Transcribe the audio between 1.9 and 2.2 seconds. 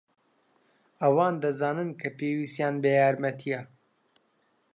کە